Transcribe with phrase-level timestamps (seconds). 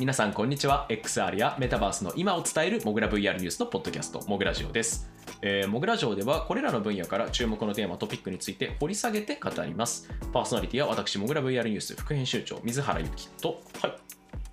[0.00, 0.86] はい、皆さんこんにちは。
[0.88, 5.10] XR やメタバースの今を伝えるモグラ VR ニュースのポッドキャスト、モグラジオです。
[5.42, 10.08] えー、モグラジオではこれらの分野から注目のテーマ、トピックについて掘り下げて語ります。
[10.32, 13.96] パーソナリティは私、モグラ VR ニュース副編集長、水原ゆきと、はい。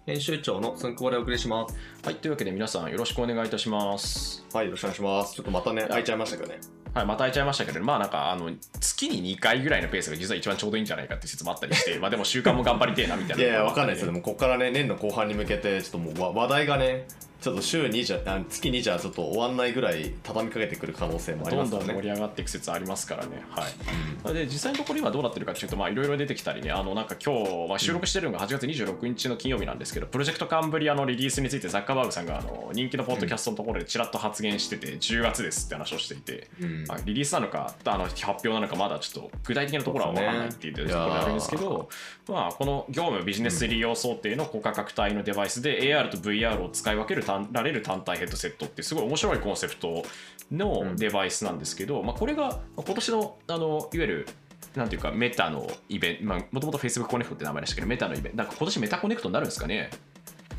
[0.05, 1.77] 編集長のすんくぼでお送りします。
[2.03, 4.45] はい、というわけで皆さんよろしくお願いいたします。
[4.53, 5.33] はい、よろしくお願いします。
[5.33, 6.59] ちょっとまたね、開いちゃいましたけどね。
[6.97, 13.43] はい、また会いちゃいましたけど、まあなんか、あの、月に2回ぐらいのペースが実は一番ちょうどいいんじゃないかって説もあったりして、まあでも週間も頑張りてえなみたいな。
[13.43, 14.11] いやいや、わかんないですよ。
[14.11, 17.05] でも、ここからね、年の後半に向けて、ちょっともう話題がね、
[17.39, 21.87] ちょっと週2じゃ、あ月2じゃちょっと終わんないぐらい畳みかけてくる可能性もありどんますからね。
[21.87, 23.43] どん盛り上がっていく説ありますからね。
[23.49, 24.33] はい。
[24.33, 41.89] で実際のところ今どうなってるかというと、まあいろいろ出てきたりね、あのなんか今日、まあ、収録してるのが8月26日の金曜日なんですけど、プロジェクトカンブリアのリリースについてザッカーバーグさんがあの人気のポッドキャストのところでちらっと発言してて、10月ですって話をしていて、うんまあリリースなのか、あの発表なのか、まだちょっと具体的なところは分からないっていうところであるんですけど、
[42.27, 50.03] まあこの業務ビジネス利用想定の高価格帯のデバイスで AR と VR を使い分ける単られる単体ヘッドセットってすごい面白いコンセプト
[50.51, 54.27] のデバイスなんですけど、まあ、これがまあ今年のあのいわゆる
[54.75, 59.89] なんていうかメタのイベント、まあ、もともと Facebook コネクトって名前でしたけど、メタのイベント、なんか今年メタコネクトになるんですかね？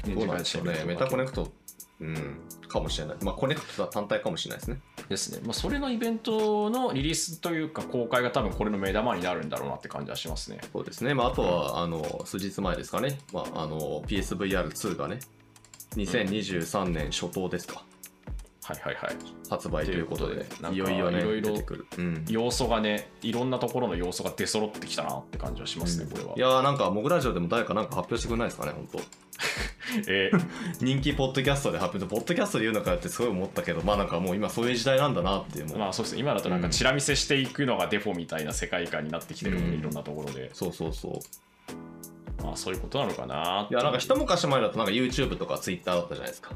[0.06, 0.84] どうなんでしょうね。
[0.86, 1.52] メタコネクト、
[2.00, 3.16] うん、かもしれない。
[3.22, 4.80] まあ、コネクトは単体かもしれないですね。
[5.08, 5.41] ですね。
[5.44, 10.58] まあ、それのイベントのリリースというか、公開が多分これの目玉になるんだろうなって感じはしますね。
[10.72, 11.14] そうですね。
[11.14, 13.19] まあ、あとは、あの、数日前ですかね。
[13.32, 15.19] まあ、あの、PSVR2 がね、
[15.97, 17.83] 2023年初頭ですか。
[18.62, 19.17] はいはいはい。
[19.48, 21.86] 発売ということで、といよいよね、いろいろ出てくる。
[21.97, 22.25] うん。
[22.28, 26.34] 要素がね、いろんなところの要素が出揃ってきたなって感じはしますね、これは。
[26.36, 29.00] いやーなんか、モグラジオでも誰かなんか発表してくれないですかね、本当
[30.06, 30.41] えー
[30.81, 40.50] 人気ポッドキャストで発表ポッドキャストで言うのかよってすごい思ったけど、まあなんかもう今そういう時代なんだなっていうまあそうですね、今だとなんかチラ見せしていくのがデフォみたいな世界観になってきてるので、うんいろんなところで。
[40.53, 41.12] そうそうそう。
[42.48, 46.53] まあそういうことなのかないや、なんか一昔前だとなんか YouTube とか Twitter だったじゃないですか。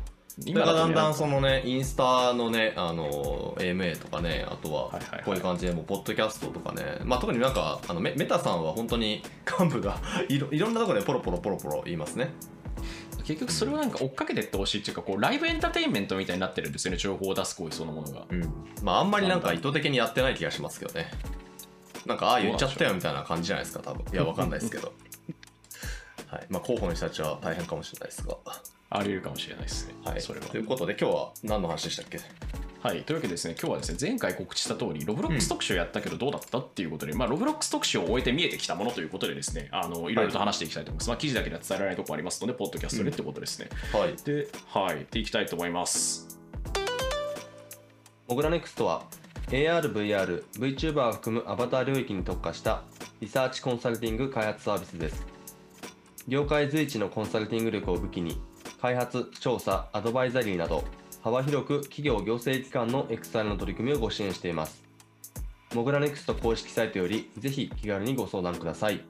[0.46, 9.22] 今だだんだんとそのね、インスタのね、あの、AMA とかね、あとはこういう感じでもうポッドキャストとかね、まあ特になんか、あのメメタさんは本当に
[9.60, 9.98] 幹部が
[10.28, 12.32] いろいろんなところでポロポロポロポロ言いますね。
[13.24, 18.42] 結局それをなんか追っかけてってほしいっていうかこうライブエンターテインメントみたいになってるんですよね情報を出す行為そのものがうん。
[18.82, 21.08] まああんまりなんか意図的にやってない気がしますけどね。
[22.06, 24.04] なんか、ああ言っちゃったよみたいな感じじゃないですか、多分。
[24.12, 24.92] いや、わかんないですけど。
[26.32, 26.46] はい。
[26.48, 28.36] まあ候補の人たちは大変かもしれないですが。
[28.94, 30.20] あり得るかもしれないですね、はい。
[30.20, 32.20] それはということで今日は何の話でしたっけ？
[32.80, 44.16] はいというわけでですね今日はですね前回告知した通りロブロックス特集やったけどどうだったっていうことで、まあロブロックス特集を終えて見えてきたものということでですねあのいろいろと話していきたいと思います、まあ記事だけでは伝えられないところありますのでポッドキャストでってことですね、はい。
[44.24, 46.38] ではいでいきたいと思います
[48.28, 49.04] モグラネクストは
[49.48, 52.82] AR、VR、VTuber を含むアバター領域に特化した
[53.20, 55.24] リサーチコンサルティング開発サービスです。
[56.28, 58.40] 業界随一のコンサルティング力を武器に、
[58.80, 60.84] 開発、調査、アドバイザリーなど、
[61.22, 64.82] 幅広く企業行政機関の XR の取り組みをご支援しています。
[65.74, 69.00] モグラネクスト公式サイトより、ぜひ気軽にご相談ください。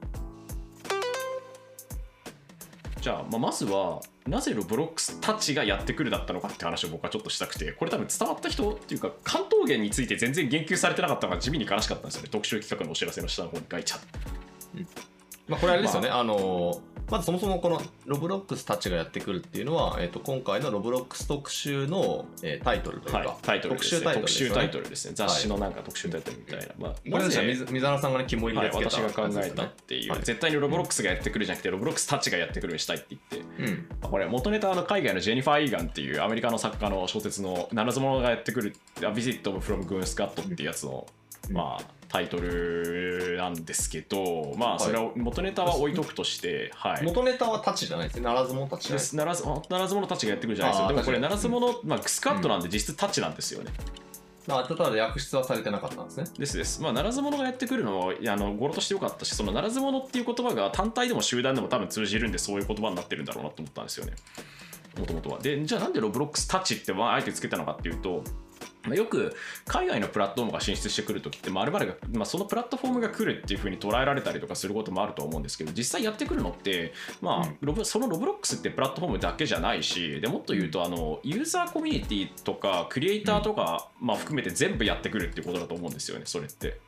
[3.02, 14.06] じゃあ、まあ、まずはなぜロブロックスたちがやってくるだったのかって話を僕はちょっとしたくてこれ多分伝わった人っていうか関東圏について全然言及されてなかったのが地味に悲しかったんですよね特集企画のお知らせの下の方に書いちゃって
[15.48, 24.54] まあ、これあれですよね、あのまずそもそもこのロブロックスたちがやってくるっていうのは、えっと今回のロブロックス特集の、えータイトルというか、はい、タイトルね、特集タイトルですよね。
[24.54, 25.14] タイトルですね。
[25.14, 30.20] 雑誌のなんか特集タイトルみたいな、まあ、これですね、水水原さんがね、肝入りはい、でつけた私が考えたっていう、はい。
[30.22, 33.62] 絶対にロブロックスがやってくるじゃなくてロブロックスたちがやってくるにしたいって言って。
[33.62, 33.86] うん。
[34.00, 48.22] まあこれ元ネタはあの海外のジェニファー・イーガンっていうアメリカの作家の小説の「ならず者がやってくる」「A Visit from Goon Scat」っていうやつの、うんまあ、タイトルなんですけどまあそれを元ネタは置いとくとして、はい元ネタはタチじゃないですね。
[48.24, 49.12] ならずもタチじゃないです。
[49.12, 53.70] でならずならず者たちがやってくるじゃないですよあーでもこれならにず者、まあ、スカットなんで実質タッチなんですよね、
[54.46, 56.24] まあ、ただ訳出はされてなかったんですね。
[56.38, 56.82] ですです。
[56.82, 64.12] まあ、ならず者がやってくるのも、いやあの語呂としてよかったし、そのならず者っていう言葉が単体でも集団でも多分通じるんで、そういう言葉になってるんだろうなと思ったんですよね。
[64.98, 65.38] もともとは。
[65.38, 68.22] で、じゃあなんでロブロックスタッチってまああえてつけたのかっていうと、
[68.84, 69.34] まあ、よく
[69.66, 86.80] 海外のプラットフォームが進出してくるときって、まあ、我々が、まあ、そのプラットフォームが来るっていうふうに捉えられたりとかすることもあると思うんですけど、実際やってくるのって、まあうんロブそのロブロックスってプラットフォームだけじゃないし、でもっと言うとあの、ユーザーコミュニティとか、クリエイターとか、まあ、含めて全部やってくるっていうことだと思うんですよね、それって。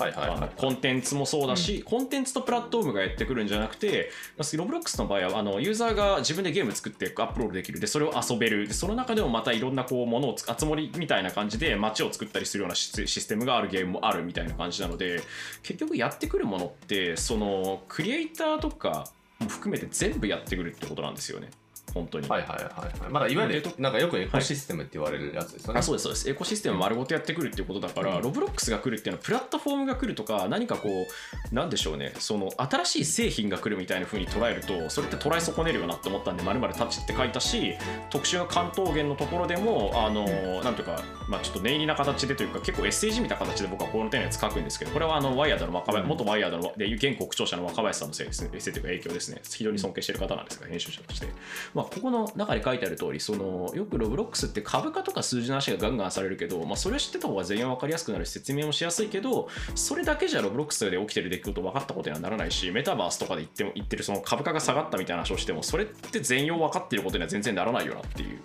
[0.00, 0.50] はいはいはい。
[0.56, 4.10] コンテンツもそうだし、コンテンツとプラットフォームがやってくるんじゃなくて、
[4.56, 15.22] ロブロックスの場合はあのユーザーが自分でゲーム作ってアップロードできるでそれを遊べるでその中でもまたいろんなこうものをつ集まりみたいな感じで街を作ったりするようなシスシステムがあるゲームもあるみたいな感じなので
[15.62, 19.06] 結局やってくるものってそのクリエイターとか
[19.38, 21.50] も含めて全部やってくるってことなんですよね。
[21.92, 22.28] 本当に。
[22.28, 23.10] はいはいはいはい。
[23.10, 25.80] まだいわゆる、なんかよくエコシステムって言われるやつですよね。
[25.80, 26.30] あそうですそうです。
[26.30, 28.22] エコシステム丸ごとやってくるっていうことだから、うん。
[28.22, 32.12] ロブロックスが来るっていうのはプラットフォームが来るとか何かこうなんでしょうね。
[32.18, 37.74] その新しい製品が来るみたいな風に捉えるとそれって捉え損ねるよなって思ったんで「まるタッチ」って書いたし
[38.10, 40.24] 特殊な関東源のところでもあの
[40.62, 48.50] なんというか、まあ、ちょっと念入りな形でというか結構 SAG みたいな形で僕はこの手のやつ書くんですけどこれはあのワイヤードの若林、元ワイヤードので現黒鳥社の若林さんのせいですね。
[48.52, 49.40] エッセイというか影響ですね。
[49.50, 51.26] 非常に尊敬している方なんですが編集者として、
[51.74, 68.40] まあ、まここの中に書いてある通りそのよくロブロックスって株価とか数字の話がガンガンされるけど、まあ、それを知ってた方が全員分かりやすくなるし説明もしやすいけどそれだけじゃロブロックスで起きてる出来事分かったことにはならないしメタバースとかで言っても言ってるその株価が下がったみたいな話をしてもそれって全容分かってることには全然ならないよなっていう。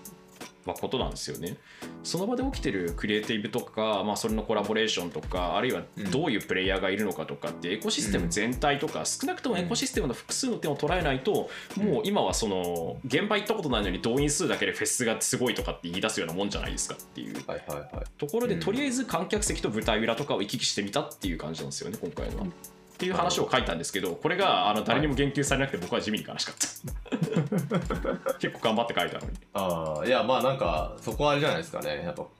[0.65, 1.57] まあ、ことなんですよね。
[2.03, 17.35] その場で起きてるクリエイティブとか、まあ、それのコラボレーションとかあるいはどういうプレイヤーがいるのかとかってエコシステム全体とか、少なくともエコシステムの複数の点を捉えないと、もう今はその現場行ったことないのに動員数だけでフェスがすごいとかって言い出すようなもんじゃないですかっていう。
[17.47, 18.05] はいはいはい。
[18.17, 18.59] ところで、うん。
[18.59, 22.39] とりあえず観客席と舞台裏とかを行き来してみたっていう感じなんですよね今回の。
[22.39, 22.45] は。
[22.95, 26.95] っていう話を書いたんですけどこれがあの誰にも言及されなくて僕は地味に悲しかった。
[28.39, 29.37] 結構頑張って書いたのに。
[29.53, 32.03] ああ、いやまあなんか、そこはあれじゃないですかね。
[32.03, 32.31] やっぱ、こ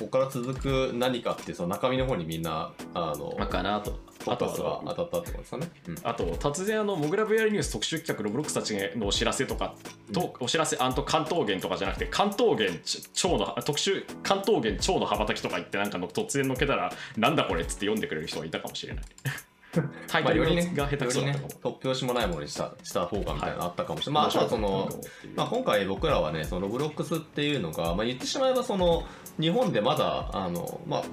[0.00, 3.98] こから続く何かってその中身の方にみんな、あの、まあかなと。
[4.26, 5.70] あとは当たったってことですかね。
[5.88, 5.98] うん。
[6.02, 9.74] あと突然あのモグラ VR ニュース特集企画ロブロックスたちのお知らせとか
[10.12, 12.80] と、お知らせ関東源とかじゃなくて関東源
[13.12, 19.04] 超の特集関東源超の羽ばたきとか言ってなんかの突然のけたらなんだこれっつって読んでくれる人がいたかもしれない
[20.06, 24.22] タイまあ、トルよりね、が下手くそだったかも突拍子もないものにしたした方がみたいなのあったかもしれない。
[24.22, 24.88] まあ、あとはその
[25.36, 29.04] まあ、今回僕らはね、そのロブロックスっていうのが、まあ、言ってしまえばその
[29.40, 31.04] 日本でまだあの、まあ、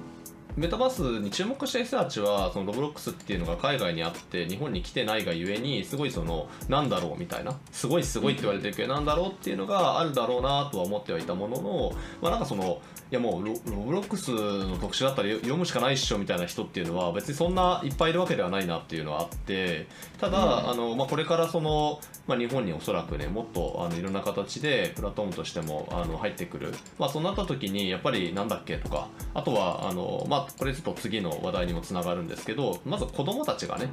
[0.56, 12.82] メタバースに注目した人たちはそのロブロックスっていうのが海外にあって日本に来てないがゆえにすごいそのなんだろうみたいなすごいすごいって言われてるけどなんだろうっていうのがあるだろうなとは思ってはいたもののまあなんかその
[13.12, 19.86] いやもうロロブロックスの特集だったら読むしかないっしょみたいな人っていうのは別にそんないっぱいいるわけではないなっていうのはあって
[20.18, 33.88] ただ、あのまあ、これからその、まあ、日本におそらくねもっとあのいろんな形でプラットフォームとしてもあの入ってくる、まあ、そうなった時にやっぱりなんだっけとかあとはあの、まあ、これちょっと次の話題にもつながるんですけどまず子供たちがね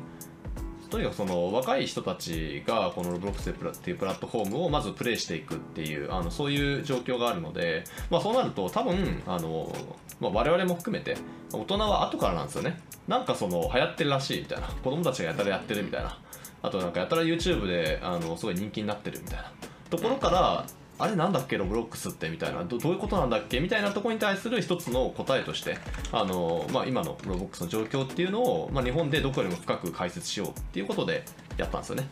[0.89, 9.71] とにかくその若い人たちがこのロブロックスっていうプラットフォームをまずプレイしていくっていうあのそういう状況があるので、まあ、そうなると多分あの、
[10.19, 11.15] まあ、我々も含めて
[11.53, 12.79] 大人は後からなんですよね。
[13.07, 14.67] なんかその流行ってるらしいみたいな。
[14.67, 16.17] 子供たちがやたらやってるみたいな。
[16.61, 19.51] あとなんかやたら YouTube であのすごい人気になってるみたいな。
[19.89, 20.65] ところから
[20.99, 25.77] あれなんだっけロブロックスってみたいなどどういうことなんだっけみたいなところに対する一つの答えとして
[26.11, 31.23] あの、まあ、今のロブロックスの状況っていうのを、まあ、日本でどこよりも深く解説しようっていうことで
[31.57, 32.07] やったんですよね。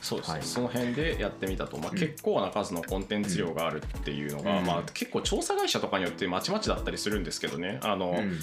[0.00, 0.42] そうですね、はい。
[0.44, 4.64] その辺でやってみたと、まあ、結構な数のコンテンツ量があるっていうのが、うん。
[4.66, 7.80] まあ、結構調査会社とかによってまちまちだったりするんですけどね。
[7.82, 8.38] あの、うん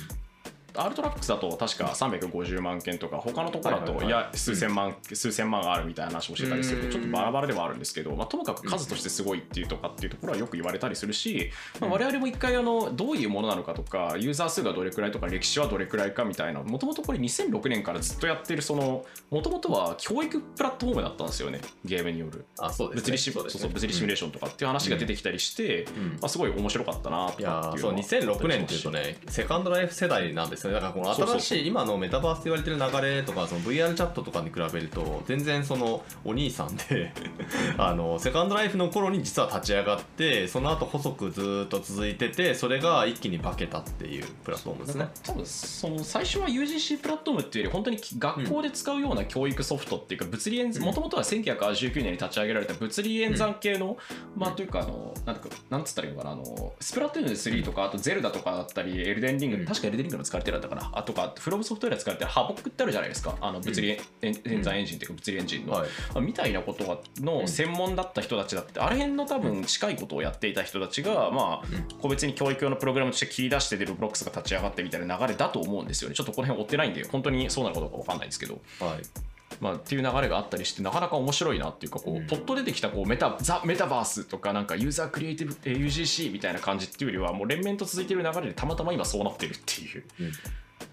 [0.75, 22.45] アルトラックスだと確か350万件とか他のところだとはいや数千万、数千万あるみたいな話もしてたりするちょっとバラバラではあるんですけど、まあ、ともかく数としてすごいっていうとかっていうところはよく言われたりするし、まあ、我々も一回あのどういうものなのかとかユーザー数がどれくらいとか歴史はどれくらいかみたいなもともとこれ2006年からずっとやってるそのもともとは教育プラットフォームだったんですよねゲームによる。
[22.59, 26.09] 物理シミュレーションとかっていう話が出てきたりして、うん。
[26.13, 27.95] まあ、すごい面白かったなとかっていうのは。
[27.95, 30.79] 2006年っていうとねセカンドライフ世代なんですよね。
[30.79, 37.13] だからこの新しい今のメタバースって言われてる流れとかその VR チャットとかに比べると全然そのお兄さんで
[37.77, 45.07] あのセカンドライフの頃に実は立ち上がってその後細くずーっと続いててそれが一気に化けたっていうプラットフォームですね。
[45.23, 50.81] 多分その最初は UGC プラットフォームっていうより本当に学校で使うような教育ソフトっていうか物理演うん。
[50.83, 53.97] もともとは1989年に立ち上げられた物理演算系の、
[54.35, 59.65] まあというかあのなんなんつったらいいのかなあのスプラトゥーン3とかあとゼルダとかだったりエルデンリング、うん。
[59.65, 60.89] 確かエルデンリングの使われてだったかな。
[60.93, 63.35] あとかフロムソフトウェアで使われてるハボックってあるじゃないですか。
[63.41, 65.89] あの物理演演算エンジンっていうか物理エンジンの、はい。
[66.13, 71.67] まあみたいなことの専門だった人たちだって、あれ辺の多分近いことをやっていた人たちが、まあ、
[72.01, 76.15] 個別に教育用のプログラムとして切り出してでロブロックスが立ち上がってみたいな流れだと思うんですよね。
[76.15, 78.61] ちょっとこの辺追ってないんで、本当にそうなのかどうか分かんないんですけど。
[78.79, 79.32] はい
[79.63, 82.27] まあ、っていう流れがあったりしてなかなか面白いなっていうかこう、うん。
[82.27, 90.31] ポッと出てきたこうメタザ・メタバースとかなんかユーザークリエイティブえー UGC みたいな感じっていうよりはもう連綿と続いてる流れでたまたま今そうなってるっていううん。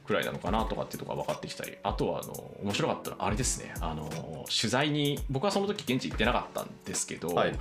[0.07, 3.75] くらいなのかなとかっていうところが分かってきたりあとはあの面白かったのはあれですね。
[3.81, 7.59] あの取材に僕はその時現地行ってなかったんですけど、はい。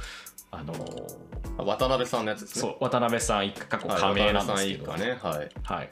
[0.51, 0.73] あの
[1.57, 2.61] 渡辺さんのやつですね。
[2.61, 5.37] そう渡辺さん一家過去はい加盟なんですけど、渡辺さん一家ね。
[5.37, 5.49] はい。
[5.63, 5.89] はい、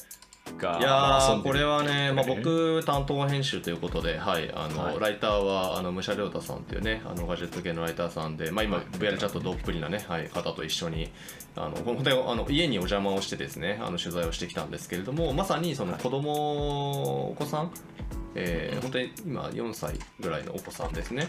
[0.58, 5.00] がいやこれはね、 まあ、ええ僕担当編集ということで、はいあのはい。
[5.00, 8.86] ライターはあの武者亮太さんっていうねあのガジェット系のライターさんで、まあ、今はい。
[8.98, 11.10] VR チャットどっぷりな、ねはい、方と一緒に
[11.56, 17.72] あの本当にあの家にお邪魔をしてですねあの取材をしてきたんですけれどもまさにその子供、お子さん
[18.36, 21.28] えー本当に今4歳ぐらいのお子さんですね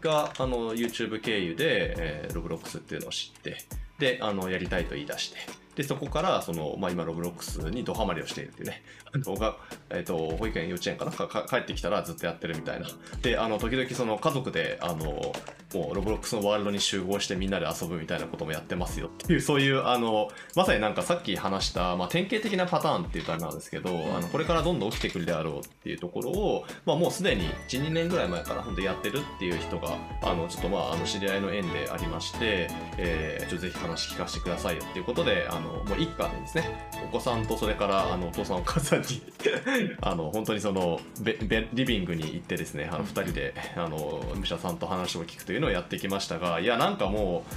[0.00, 3.58] があの YouTube 経由で、えー、ロブロックスっていうのを知って
[3.98, 5.38] であのやりたいと言い出して
[5.76, 9.56] でそこからその、まあ、今ロブロックスにドハマりをしているっていうねあのが、
[9.90, 12.88] えー、と保育園幼稚園かなかか帰ってきたらずっとやってるみたいな。
[13.22, 15.34] であの時々その家族であの
[15.76, 32.68] もうロブロックスのワールドに集合してみんなで遊ぶみたいなこともやってますよっていうそういうあのまさになんかさっき話した、まあ、典型的なパターンっていうとあれなんですけど、あのこれからどんどん起きてくるであろうっていうところを、まあ、もうすでに12年ぐらい前から本当やってるっていう人があのちょっとまああの知り合いの縁でありまして、
[32.98, 36.88] えーちょっとぜひ話聞かせてくださいよっていうことであのもう一家でですね。
[37.04, 39.22] お子さんとそれからあのお父さんお母さんに
[40.02, 47.54] あの本当にそのベベリビングに行ってですねあの2人であの武者さんと話を聞くというのをやってきましたがいやなんかもう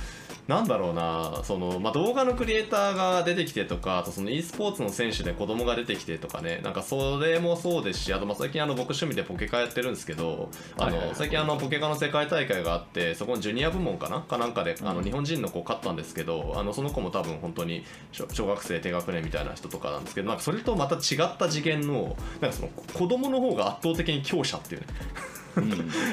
[0.50, 10.50] なんだろうなその、まあ、動画のクリエイターが出てきてとかあとその e スポーツの選手で子供が出てきてとかねなんかそれもそうですしあとまあ最近あの僕趣味でポケカやってるんですけど
[10.80, 14.22] あの最近あのポケカの世界大会があってそこのジュニア部門かな？
[14.22, 24.88] かなんかであの日本人の子勝ったんですけどあのその子も多分本当に小小学生低学年みたいな人とかなんですけどなんかそれとまた違った次元のなんかその子供の方が圧倒的に強者っていうね。
[25.28, 25.40] うん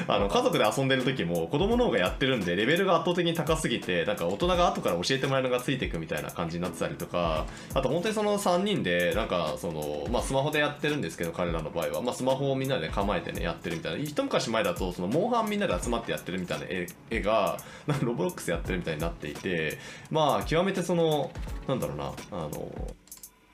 [0.07, 14.03] あの家族で遊んでる時も子供の方がやってるんでレベルが圧倒的に高すぎてなんか大人が後から教えてもらえるのがついていくみたいな感じになってたりとかあと本当にその3人でなんかその、まあ、スマホでやってるんですけど彼らの場合は、まあ、スマホをみんなで構えてねやってるみたいな。
[14.03, 16.65] 一昔前だとそのモンハンみんなで集まってやってるみたいな
[17.09, 19.77] 絵がなんかロボロックスやってるみたいになっていて
[20.11, 21.31] まあ極めてその
[21.67, 22.71] なんだろうなあの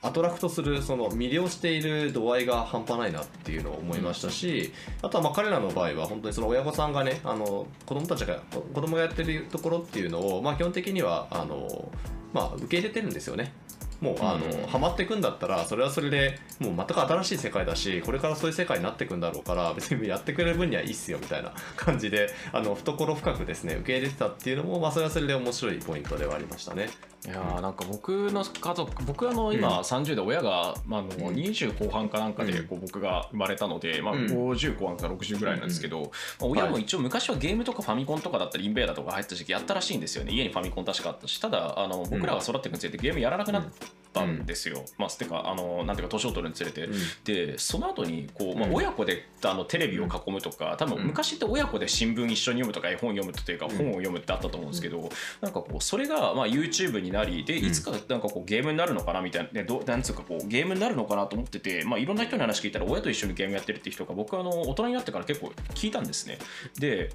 [0.03, 11.89] アトラクトするその魅了している度合いが半端ないなっていうのを思いましたし、あとはまあ彼らの場合は本当にその親御さんがねあの子供たちが子供がやってるところっていうのを、まあ、基本的にはあの、
[12.33, 13.53] まあ、受け入れてるんですよね。
[14.01, 26.89] もうあの、うんハマっていくんだったらそれはそれでもう全く新しい世界だしこれからそういう世界になっていくんだろうから別にやってくれる分にはいいっすよみたいな 感じであの懐深くですね受け入れてたっていうのも、まあ、それはそれで面白いポイントではありましたね。
[27.25, 31.35] いやーなんか僕の家族僕あの今30で親が、まあ、あのうん。
[31.35, 32.67] 20後半かなんかでうん。
[32.67, 34.25] こう僕が生まれたので、まあ、うん。
[34.25, 36.09] 50後半から60ぐらいなんですけど、まあ、
[36.45, 40.33] 親も一応昔はゲームとかファミコンとかだったりインベーダーとか入った時期やったらしいんですよね。
[40.33, 43.63] 家にファミコン確かあったしただあの僕らが育っていくにつれてゲームやらなくなっ
[44.11, 46.87] たんですよ、まあてかあのなんていうか年を取るにつれて、
[47.23, 48.75] でその後にこう、まあ、うん。
[48.75, 53.77] 親子であのテレビを囲むとか多分うん昔って親子で新聞一緒に読むとか絵本読むというかうん。
[53.77, 55.09] 本を読むってあったと思うんですけど、
[55.41, 66.39] なんかこうそれがまあ YouTube になりでいつかなんかこうゲームになるのかなみたいな、ね、どうなんつうかこうゲームになるのかなと思ってて、まあ、いろんな人に話聞いたら親と一緒にゲームやってるって人が僕はあの大人になってから結構聞いたんですね。
[66.79, 67.09] で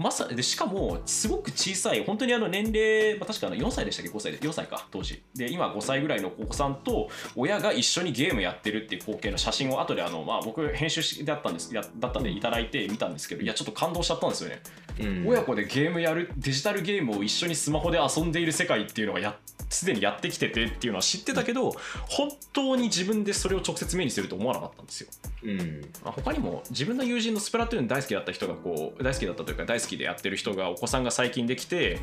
[0.00, 4.38] まさでしかもすごく小さい本当にあの年齢、まあ、確かあの4歳でしたっけ？5歳で。
[4.38, 5.22] 4歳か当時。
[5.34, 14.62] で今5歳ぐらいのお子さんと親が一緒にゲームやってるっていう光景の写真を後であの、まあ、僕編集しだったんですやだったんでいただいて見たんですけどいやちょっと感動しちゃったんですよね。
[15.00, 15.28] うん。
[15.28, 19.36] 親子でゲームやるデジタルゲームを一緒にスマホで遊んでいる世界っていうのがや
[19.68, 21.70] すでにやってきててっていうのは知ってたけど
[22.08, 25.10] 本当に自分でそれを直接目にすると思わなかったんですよ。
[25.44, 25.80] うん。
[26.02, 31.98] まあ、他にも自分の友人のスプラトゥーン大好きだった人がこう大好きだったというか大好きでやってる人がお子さんが最近できて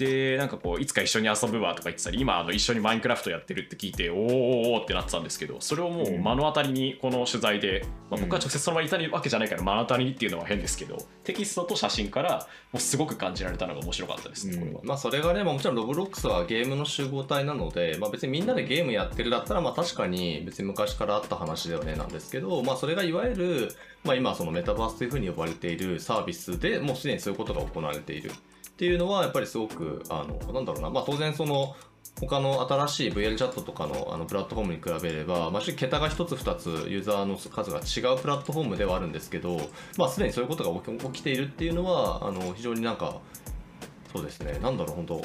[0.00, 4.32] でなんかこういつか一緒に遊ぶわとか言ってたり今あの一緒にマインクラフトやってるって聞いておーおー
[4.76, 14.80] おーってなってたんですけどそれをもう目の当たりにこの取材で、まあ、僕は直接その場にいたわけじゃないから目の当たりにっていうのは変ですけどテキストと写真からもうすごく感じられたのが面白かったですね、これは。
[14.84, 28.30] まあそれがね、まあ、もちろんロブロックスはゲームの集合体なので、まあ、別にみんなでゲームやってるだったらまあ確かに別に昔からあった話だよねなんですけど、まあ、それがいわゆる、まあ、今そのメタバースというふうに呼ばれているサービスでもうすでにそういうことが行われている
[28.72, 31.76] っていうのはやっぱりすごくあのなんだろうな、まあ、当然その
[32.20, 39.60] 他の新しい VR チャットとかのあのプラットフォームに比べれば、まあ、桁が1つ2つユーザーの数が違うプラットフォームではあるんですけど、
[39.96, 43.20] まあ、すでにそういうことが起き起きているっていうのはあの非常になんか
[44.12, 45.22] そうですね、なんだろう、本当、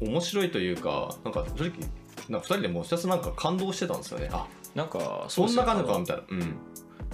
[0.00, 1.72] お面白いというか、なんか正直、
[2.28, 4.28] なんか2人でもうひたすらなんか感動してたんですよね。
[4.32, 6.22] あなんかそんな感じかみたいな。
[6.30, 6.56] うん。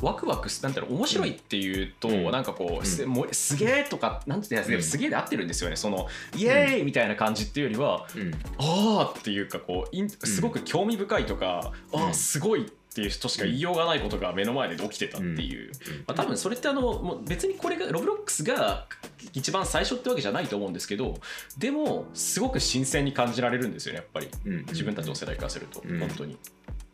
[0.03, 2.31] ワクワクすなんていうの面白いっていうと、うん。
[2.31, 2.87] なんかこう、うん。
[2.87, 4.83] すもうすげえとかなんていうんですかうん。
[4.83, 8.35] すげえで合ってるんですよねそのイエーイみたいな感じっていうよりは、うん。
[8.59, 12.09] ああっていうかこうすごく興味深いとか、あうん。
[12.11, 15.73] あすごいっていう人しか言いようがないことが目の前で起きてたっていう、
[16.07, 18.87] まあ、多分それってあのもう別にこれがロブロックスが
[19.35, 21.15] 一番最初ってわけじゃないと思うんですけど
[21.59, 24.29] でもすごく新鮮に感じられるんですよねやっぱり。
[24.47, 24.67] うん。
[24.67, 26.01] 自分たちの世代からすると、うん。
[26.01, 26.37] 本当に。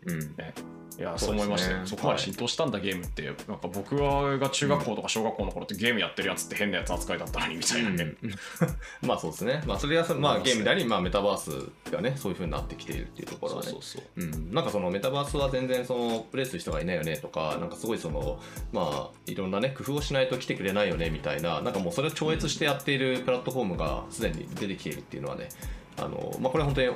[0.06, 0.20] いうん。
[0.36, 0.54] ね。
[0.98, 1.78] いやそうう思いましたよ。
[1.84, 8.34] そこまで浸透したんだ、ゲームってなんか僕が中学校とか小学校の頃ってゲームやってるやつって変なやつ扱いだったのにみたいなね、うん
[9.06, 9.62] まあそうですね。
[9.66, 13.70] まあそれはさ、まあゲームであり、まあメタバースがね、そういう風になってきているっていうところはね。
[13.70, 14.30] そうそうそう。
[14.30, 18.40] うん、なんかそのメタバースは全然そのプレイする人がいないよねとか、なんかすごいその、
[18.72, 25.48] まあいろんなね、工夫をしないと来てくれないよねみたいな、なんかもうそれを超越してやっているプラットフォームがすでに出てきているっていうのはね、
[25.96, 26.90] あの、まあこれは本当に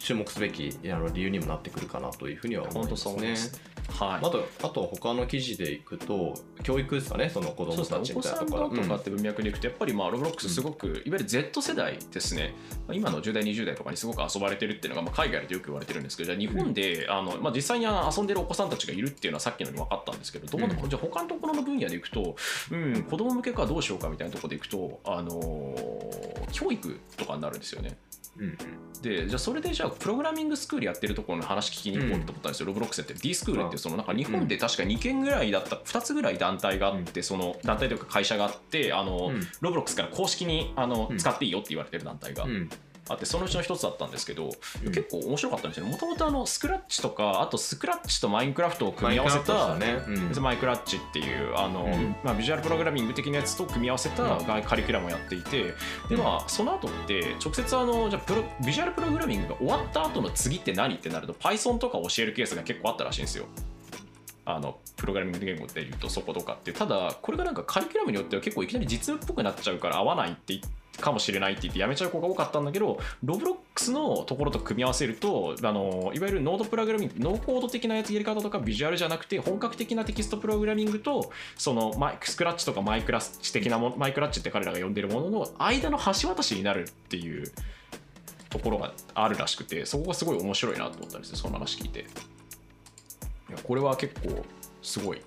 [0.00, 3.36] 注目すべきあの理由にもなってくるかなというふうには思いますね。
[3.36, 12.54] すはい、あと、あと他の記事でいくと、教育ですかね、その子供たちみたいなとことかって文脈でいくとやっぱりまあロブロックスすごく、いわゆる Z 世代ですね。
[12.86, 20.88] まあ今の10代20代とかにすごく遊ばれてるっていうのがまあ海外でよく言われてるんですけどじゃあ日本で、あのまあ、実際に遊んでるお子さんたちがいるっていうのはさっきのに分かったんですけどどうなの、うん。
[20.88, 22.36] じゃあ他のところの分野でいくと、
[22.70, 27.96] うん、子供向けかどうしようかみたいなところでいくと、あのー教育とかになるんですよね。
[28.38, 28.56] うんうん。
[29.02, 42.68] でじゃあそれでじゃあプログラミングスクールやってるところの話聞きに行こうと思ったんですよ、ロブロックスやってる D スクールっていうそのなんか日本で確か2件ぐらいだった2つぐらい団体があってその団体というか会社があってあの、うんロブロックスから公式にあのうん使っていいよって言われてる団体がうん
[43.10, 44.50] あってそのうちの一つだったんですけど、
[44.84, 44.92] うん。
[44.92, 45.92] 結構面白かったんですよね。
[45.92, 50.42] もともとあのスクラッチとかあとスクラッチとマインクラフトを組み合わせたマインクラフトでしたねうん。
[50.42, 52.16] マイクラッチっていうあの、うん。
[52.22, 55.74] まあ、ビジュアルプログラミング的なやつと組み合わせたうんカリキュラムをやっていて、
[56.08, 63.46] でまあその後って直接あのじゃあプロビジュアルプログラミングが終わった後の次って何ってなると Python とか教えるケースが結構あったらしいんですよ。
[64.44, 70.68] あのプログラミング言語でいうとそことかってただこれがなんかカリキュラムによっては結構いきなり実務っぽくなっちゃうから合わないってって
[71.00, 87.50] かもしれないって言ってやめちゃう子が多かったんだけどロブロックスのところと組み合わせるとあのいわゆるノードプログラミングノーコード的なやつやり方とかビジュアルじゃなくて本格的なテキストプログラミングとそのマイスクラッチとかマイクラッチ的なもマイクラッチって彼らが呼んでるものの間の橋渡しになるっていう
[88.50, 92.06] ところがあるらしくてそこがすごい面白いなと思ったんですよその話聞いて。
[93.50, 94.44] いやこれは結構
[94.82, 95.20] すごい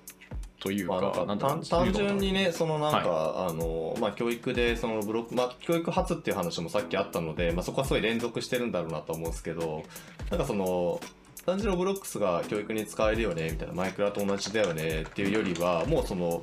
[0.64, 9.82] というか,、まあ、か単単純にね、そのなんか、あの、まあ、教育で、そのブロック、まあ、教育発っていう話もさっきあったので、まあ、そこはすごい連続してるんだろうなと思うんですけど、
[10.30, 11.00] なんかその、
[11.44, 16.42] 単純にロブロックスが教育に使えるよね、みたいな、マイクラと同じだよねっていうよりは、もうその、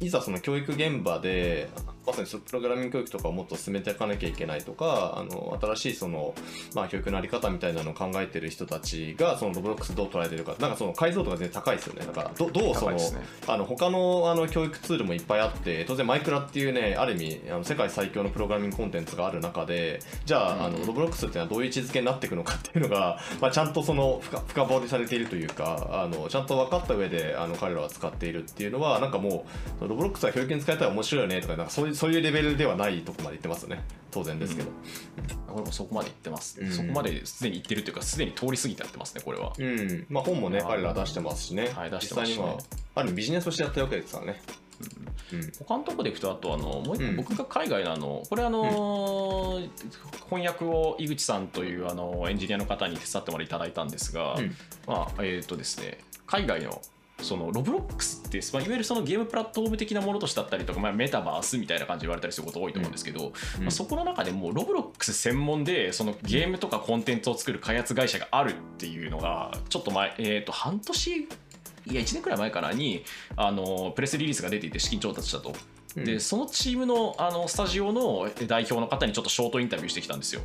[0.00, 1.68] いざその教育現場で、
[2.08, 6.34] まさにプログラミング教育とかをもっと進めていかなきゃいけないとか、あの、新しいその、
[6.74, 12.06] まあ、教育のあり方みたいなのを考えてる人たちが、そのロブロックスどう捉えてるか、なんかその解像度が全然高いですよね。
[12.06, 13.02] だから、どどうその、ね
[13.46, 29.46] あの他のあの教育ツールもいっぱいあって当然マイクラっていうねある意味あの世界最強のプログラミングコンテンツがある中でじゃあ,、あのロブロックスっていうのはどういう位置づけになっていくのかっていうのが、 まあ、ちゃんとその深深掘りされているというかあのちゃんと分かった上であの彼らは使っているっていうのはなんかも
[29.80, 33.82] うロブロックスは教育に使えたら面白いよねとかなんかそういうそういうレベルではないとこまで言ってますよね。
[34.12, 34.70] 当然ですけど。
[35.48, 36.72] これもそこまで言ってます、うん。
[36.72, 40.06] そこまですでに言ってるというかすでに通り過ぎてやってますねこれは、うん。
[40.08, 42.44] まあ、本もね彼ら出してますしね、はい出してますしね。
[42.44, 42.58] 実際には
[42.94, 44.40] あるビジネスとしてやってるわけですからね。
[45.32, 45.52] うん。
[45.66, 47.16] 他のとこでいくとあとあのもう一うん。
[47.16, 49.68] 個僕が海外のあのこれあのー
[50.26, 54.54] 翻訳を井口さんというあのエンジニアの方に手伝ってもらいいただいたんですが、うん。
[54.86, 56.80] まあえっ、とですね海外の
[57.20, 73.04] そのロブロックスって、まあ、いわゆるそのゲームプラットフォーム的なものとしてだったりとか、まあ、メタバースみたいな感じで言われたりすること多いと思うんですけど、うんまあ、そこの中でもうロブロックス専門でそのゲームとかコンテンツを作る開発会社があるっていうのがちょっと前、えー、と半年いや1年くらい前かなに
[73.36, 75.50] あのプレスリリースが出ていて資金調達したと。
[75.50, 75.54] うん
[76.04, 80.42] でそのチームのあのスタジオの代表の方にちょっとショートインタビューしてきたんですよ。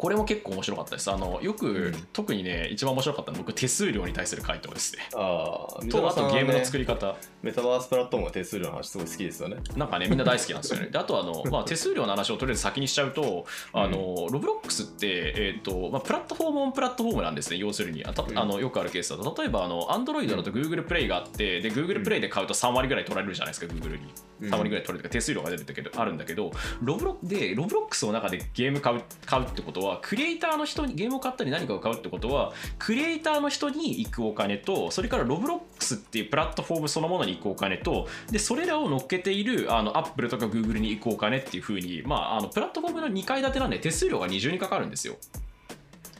[0.00, 1.10] これも結構面白かったです。
[1.10, 5.08] あのよく、うん特にね、一番面白かったのは僕、手数料に対する回答ですね。
[5.14, 6.80] ああ、と、あとゲームの作り。
[6.80, 7.14] り方。
[7.42, 9.56] メタバースプラットフォームが手数料の話すごい好きですよね。
[9.76, 10.88] なんかね、みんな大好きなんですよね。
[10.88, 18.04] であとあの、 まあ、手数料の話をとりあえず先にしちゃうと、あのロブロックスって、えーとまあ、プラットフォームオンプラットフォームなんですね、要するに。
[18.04, 24.08] ああのよくあるケースだと、例えばあの Android だと Google プレイがあって、で Google プレイで買うと3割ぐらい取られるじゃないですか、Google に。
[24.48, 26.50] 3割ぐらい取れるとか手数料が出るけどあるんだけど
[26.82, 45.16] ロブロでロブロックスの中でゲーム買う買うってことはクリエイターの人にゲームを買ったり何かを買うってことはクリエイターの人に行くお金とそれからロブロックスっていうプラットフォームそのものに行くお金とでそれらを乗っけているあのアップルとかグーグルに行くお金っていうふうに、まあ、あのプラットフォームの2階建てなんで手数料が二重にかかるんですよ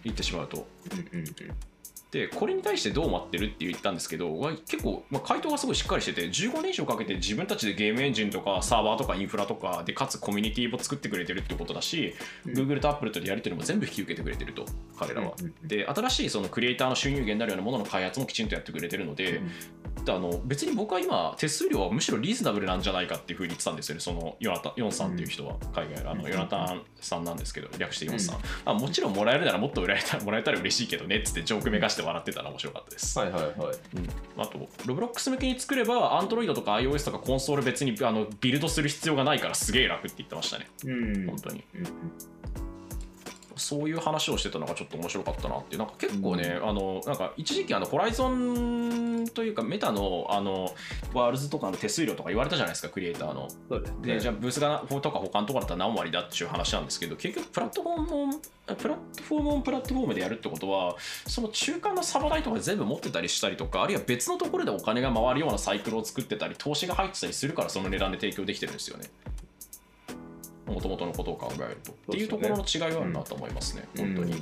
[0.05, 0.67] 言ってしまうと。
[2.14, 12.14] うんうんうんでこれに対してどう思ってるって言ったんですけどわ結構、まあ、回答がすごいしっかりしてて15年以上かけて自分たちでゲームエンジンとかサーバーとかインフラとかでかつコミュニティも作ってくれてるってことだし、
[12.46, 12.53] うん。
[12.55, 14.66] Google と Apple とのやり取りも全部引き受けてくれてると
[14.99, 15.35] 彼らは。
[15.38, 19.40] うんうんで新しいそのクリエイターの収入源になるようなものの開発もきちんとやってくれてるので、
[20.01, 25.57] ってあの別に僕は今手数料はむしろリーズナブルなんじゃないかっていうふうに言ってたんですよねそのヨナタヨンさんっていう人は。
[25.75, 33.55] 海外のあのヨナタンさんなんですけど略してヨンさん、あもちろんもらえるならもっと売られたもらえたら嬉しいけどねっつってジョークめかして笑ってたの面白かったです、はいはいはい。
[33.57, 40.69] うん、あとロブロックス向けに作れば Android とか iOS とかコンソール別にあのビルドする必要がないからすげえ楽って言ってましたね。
[40.85, 41.27] うん。
[41.27, 41.65] 本当に。
[41.75, 41.87] うん
[43.61, 50.75] そういう話をしてたのがちょっと面白かったなっていうなんか結構ね、あのなんか一時期あのホライゾンというかメタのあの
[51.14, 53.49] ワールズとかの手数料とか言われたじゃないですかクリエイターの。
[53.81, 54.14] ですね。
[54.14, 60.96] でじゃあブースがとか他のところだったら何割だっていう話なんですけど結局プラットフォームをプラットフォームをプラットフォームでやるってことは
[61.27, 69.11] その中間のサバ代とか全部持ってたりしたりとかあるいは別のところでお金が回るようなサイクルを作ってたり投資が入ってたりするからその値段で提供できてるんですよね
[70.66, 74.35] もともとのことを考えると、っていうところの違いはあるなと思いますね、本当に。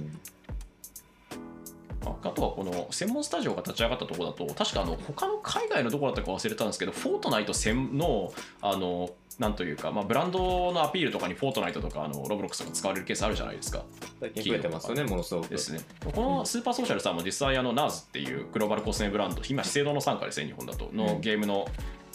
[2.04, 13.85] ああとはこの専門スタジオが立ち上がったところだと確かあの他の海外のどこだったか忘れたんですけどフォートナイト専のあのなんというか、まあ、ブランドのアピールとかにフォートナイトとかあのロブロックスとか使われるケースあるじゃないですか。
[14.18, 15.48] 最近増えてますよねものすごく。
[15.48, 15.81] ですね。
[16.12, 21.68] このスーパーソーシャルさんも実際あの NARS っていうグローバルコスメブランド今資生堂の傘下ですね日本だとのゲームの、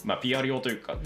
[0.06, 0.98] まあ、PR 用というか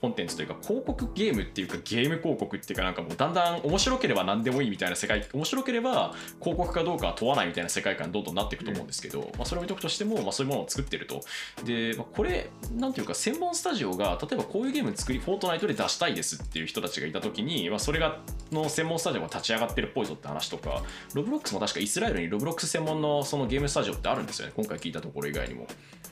[0.00, 11.20] コンテンツというか広告ゲームっていうかゲーム広告っていうかなんかもうだんだん面白ければ何でもいいみたいな世界面白ければ広告かどうかは問わないみたいな世界観どんどんなっていくと思うんですけど、まあ、それを置いとくとしても、まあ、そういうものを作ってると
[11.64, 18.18] で、まあ、これなんていうか専門スタジオが例えばこういうゲーム作りフォートナイトで出したいですっていう人たちがいた時に、まあ、それが
[18.52, 20.82] の専門スタジオが立ち上がってるっぽいぞって話とか
[21.14, 25.66] ロブロックスも確かイスラエルにロブロックス専門のそのゲームスタジオってあるんですよね今回聞いたところ以外にも。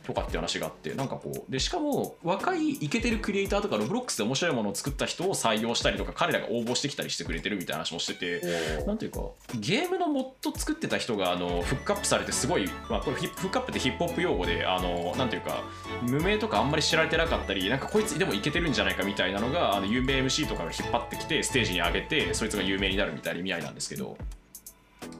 [0.04, 9.20] とかって話があってなんかこうでしかも若いイケてるクリエイターとかロブロックスで面白いものを作った人を採用したりとか彼らが応募してきたりしてくれてるみたいな話もしててなんていうか
[9.58, 15.62] ゲームのモッド作ってた人があのフックアップされてすごい、まあ、これフックアップってヒップホップ用語であのなんていうか
[16.02, 24.16] 無名とかあんまり知られてなかったりなんかこいつでもいけてるんじゃないかみたいなのがあの有名 MC とかが引っ張ってきてステージに上げてそいつが有名になるみたいな意味合いなんですけど。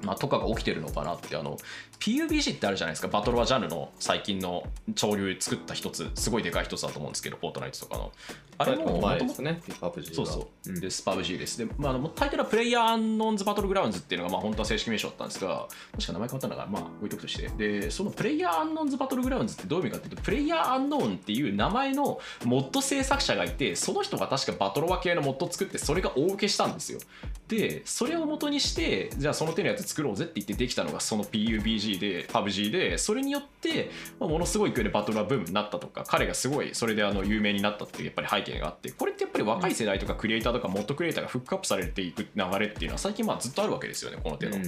[0.03, 1.57] まあ、とかが起きてるのかなってあの
[2.04, 3.08] PUBG ってあるじゃないですか。
[3.08, 4.64] バトルワジャンルの最近の
[4.94, 6.10] 潮流作った一つ。
[6.14, 8.12] すごいでかい一つだと思うんですけどフォートナイトとかの。
[8.58, 10.80] あれも前ですねパブ G そうそう、ん。
[10.80, 11.56] でスパブ G です。
[11.56, 17.48] で、まあ、タイトルはプレイヤーアンノンズバトルグラウンズっていうのがまあ本当は正式名称だったんですが確か名前変わったんだからまあ置いとくとして。
[17.48, 27.00] でそのプレイヤーアンノンズバトルグラウンズってどういう意味かっていうとプレイヤーアンノーンっていう名前のモッド制作者がいてその人が確かバトロワ系のモッドを作ってそれが大受けしたんですよ。
[27.48, 44.59] でそれを元にしてじゃあその手のやつ作ろうぜって言ってできたのがその PUBG で PUBG でそれによって、まあ、ものすごい勢いでバトルはブームになったとか彼がすごいそれであの有名になったっていうやっぱり背景があってこれってやっぱり若い世代とかクリエイターとかモッドクリエイターがフックアップされていく流れっていうのは最近まあずっとあるわけですよねこの手の。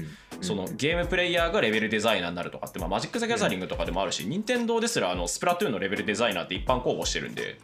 [0.40, 7.58] そのゲームプレイヤーがレベルデザイナーになるとかって、まあ、マジック・ザ・ギャザリングとかでもあるし、任天堂ですらあのスプラトゥーンのレベルデザイナーって一般公募してるんで、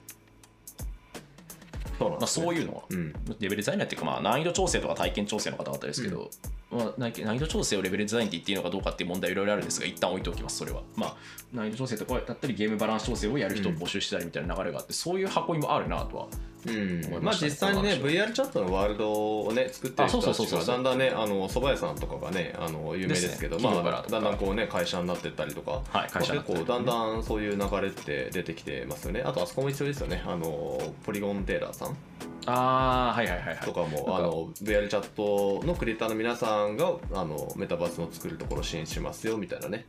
[1.99, 2.47] まあ、そうなんですね。
[2.47, 3.13] そういうのは、うん。
[3.13, 6.31] レベルデザイナーっていうか、まあ、難易度調整とか体験調整の方々ですけど、
[6.73, 11.17] まあ、難易度調整をレベルデザインって言っていいのかどうかっていう問題いろいろあるんですが一旦置いておきますそれは、まあ、
[11.53, 16.29] 難易度調整とかだったりゲームバランス調整をやる人を募集したりみたいな流れがあって、そういう箱にもあるなとは
[16.67, 17.25] うん。
[17.25, 29.23] まあ実際にね VR チャットのワールドをね作ってる人たちがだんだんねあの蕎麦屋さんとかがねあの有名ですけどまあだんだんこうね会社になってったりとかはいまあ会社結構だんだんそういう流れって出てきてますよね。
[29.23, 30.23] あとあそこも一緒ですよね。
[30.27, 31.97] あのポリゴンテーラーさん。
[32.47, 33.57] ああはいはいはいはい。
[33.59, 39.87] とかもあの VR チャットのクリエイターの皆さんがあのメタバースの作るところを支援しますよみたいなね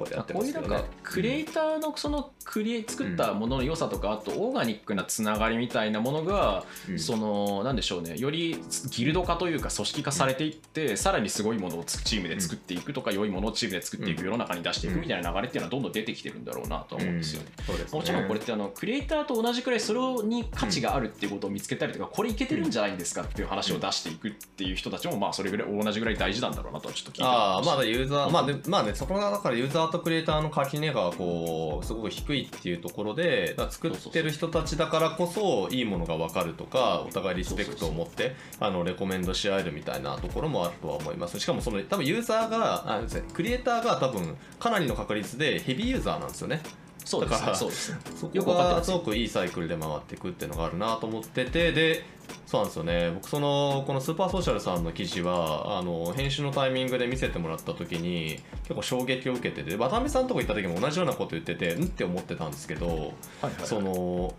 [0.00, 6.98] こうやってこますけどねういうなんかクリエイターのそのクリエ作ったものの良さとかあとオーガニックなつながりみたいなものがうん。
[6.98, 8.16] そのなんでしょうね。
[8.16, 8.56] より
[8.90, 17.48] ギルド化というか組織化されていってさらにすごいものをチームで作っていくとか良いものをチームで作っていく世の中に出していくみたいな流れっていうのはどんどん出てきてるんだろうなとは思うんですよね。
[17.92, 41.38] もちろんこれってあのクリエイターと同じくらいそれに価値があるっていうことを見つけたりとかこれいけてるんじゃないんですかっていう話を出していくっていう人たちもまあそれぐらい同じぐらい大事なんだろうなとはちょっと聞いてああまだだユーザーまあでまあねそこがだからユーザーとクリエイターの垣根がこうすごく低いっていうところで作ってる人たちだからこそいいものが分かるとかお互いリスペクトを持ってあのレコメンドし合えるみたいなところもあるとは思います。
[41.38, 46.60] しかもその多分ユーザーがあクリエイターが多分かなりの確率でヘビーユーザーなんですよね。
[47.04, 47.98] そうですだからねそうですね。
[48.16, 48.90] そよくす。
[48.92, 52.04] ごくいいサイクルで回っていくっていうのがあるなと思っててで
[52.46, 52.76] そうなんです。
[52.76, 62.68] よね僕そのこのスーパーソーシャルさんの記事はあの編集のタイミングで見せてもらった時に結構衝撃を受けてて渡辺さんとこ行った時も同じようなこと言っててうんって思ってたんです。
[62.68, 63.06] けど、はいはい
[63.44, 64.34] はいその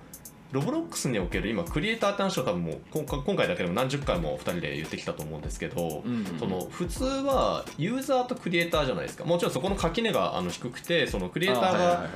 [0.51, 6.11] ロブロックスにおける今クリエイターって話を多分もう今回今回だけでも何十回も2人で言ってきたと思うんですけど、うん。
[6.11, 9.25] うんその普通はユーザーとクリエイターじゃないですか。
[9.25, 12.09] もちろんそこの垣根があの低くてそのクリエイターが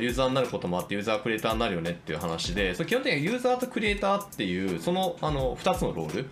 [0.00, 6.26] ユーザーになることもあってユーザークリエイターになるよねっていう話でそれ基本的にはユーザーとクリエイターっていうそのあの2つのロール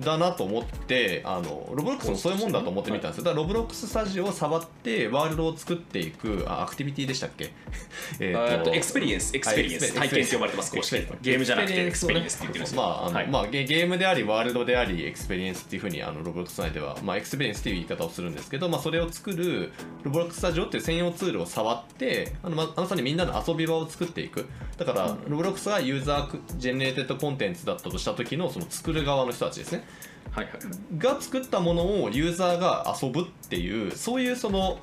[0.00, 3.24] だなと思ってあのロブロックスもそういうもんだと思ってみたんですよ。
[3.24, 7.50] だからロブロックススタジオを触ってワールドを作っていくあアクティビティでしたっけ？
[8.20, 10.94] えっとエクスペリエンスエクスペリエンスはい体験って呼ばれてます公式。
[10.96, 12.82] にゲームじゃなくてエクスペリエンスって言ってるんですよ。
[12.82, 13.26] まああのはい。
[13.28, 19.72] まあ、ゲゲームでありワールドでありエクスペリエンスっていうふうにあのロブロックス内では、まあ、エクスペリエンスっていう言い方をするんですけど、まあ、それを作る
[20.04, 24.46] Roblox Studio っていう専用ツールを触ってあのままさにみんなの遊び場を作っていく。
[24.76, 29.84] だから、 Roblox が user generated content だったとした時のその作る側の人たちですね。
[30.30, 30.54] はいはい。
[30.98, 34.78] が作ったものをユーザーが遊ぶっていうそういうその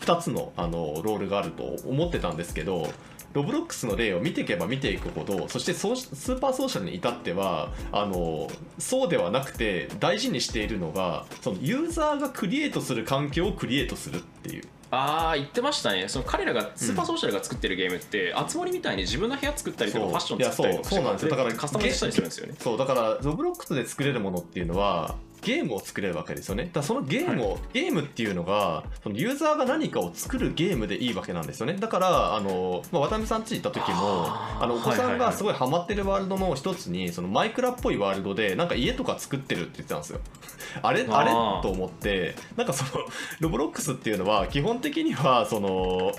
[0.00, 2.88] 2つのあのロールがあると思ってたんですけど
[3.36, 16.08] Roblox の例を見ていけば見ていくほどそして Supersocial に至ってはあのそうではなくて大事にしているのがそのユーザーがクリエイトする環境をクリエイトするっていうああ言ってましたね。
[16.08, 21.04] その彼らがスーパーソーシャルが作ってるゲームって、あつ森みたいに自分の部屋作ったりとかファッション作ったりとかそう。
[21.04, 21.30] なんですよ。
[21.30, 22.54] だからカスタマイズしたりするんですよね。
[22.58, 22.78] そう。
[22.78, 26.64] だからロブロックスで作れるものっていうのはゲームを作れるわけですよね。
[26.64, 31.74] だからそのゲームを、ゲームっていうのがそのユーザーが何かを作るゲームでいいわけなんですよね。
[31.74, 35.18] だからあの、まあ、渡辺さん家行った時もあのお子さんはいはいはい。
[35.20, 40.18] がすごいハマってるワールドの一つにそのマイクラっぽいワールドでなんか家とか作ってるって言ってたんですよ。
[40.82, 41.30] あれあれ？
[41.62, 43.04] と思ってなんかその
[43.38, 46.12] Roblox っていうのは基本的にはその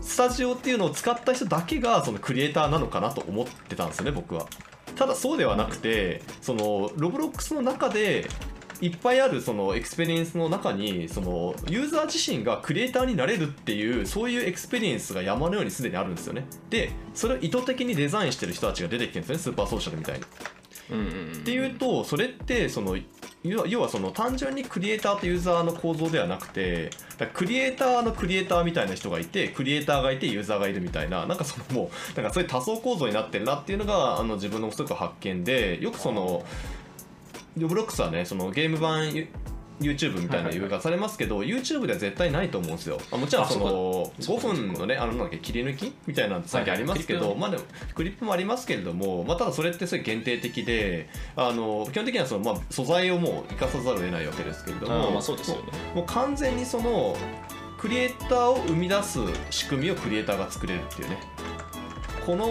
[0.00, 4.46] スタジオっていうのを使った人だけがそのクリエイターなのかなと思ってたんですよね僕は
[4.98, 8.28] ただそうではなくてその Roblox の中で
[8.80, 16.46] いっぱいあるそのエクスペリエンスの中にそのユーザー自身がクリエイターになれるっていうそういうエクスペリエンスが山のようにすでにあるんですよね。
[16.70, 20.24] でそれを意図的にデザインしてる人たちが出てきてるんですね Supersocial みたいに。
[20.94, 22.96] っていうとそれってその
[23.44, 26.90] 要はその単純にクリエイターとユーザーの構造ではなくて
[27.34, 36.44] クリエイターのクリエイターみたいな人がいてクリエイターがいてユーザーがいるみたいななんかそのもうなんかそういう多層構造になってるなっていうのがあの自分のすごく発見でよくその
[37.56, 39.12] ロブロックスはねそのゲーム版
[39.80, 42.98] YouTube みたいな言うがされますけど、YouTube では絶対ないと思うんですよ。
[43.12, 47.62] あもちろんそのあそうか5分のねあのなんだっけ切り抜きみたいなのさっきありますけど、まあでも
[47.94, 55.62] クリップもありますけれども、まあ、ただそれってすごい限定的であの基本的にはその、まあ、素材をもう生かさざるを得ないわけですけれどもまあそうですよね。
[55.94, 57.16] もう完全にその
[57.78, 61.18] クリエイターを生み出す仕組みをクリエイターが作れるっていうね。
[62.26, 62.46] この